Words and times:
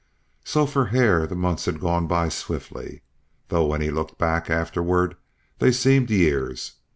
So 0.43 0.65
for 0.65 0.85
Hare 0.87 1.27
the 1.27 1.35
months 1.35 1.65
had 1.65 1.79
gone 1.79 2.07
by 2.07 2.29
swiftly; 2.29 3.03
though 3.49 3.67
when 3.67 3.81
he 3.81 3.91
looked 3.91 4.17
back 4.17 4.49
afterward 4.49 5.15
they 5.59 5.71
seemed 5.71 6.09
years. 6.09 6.71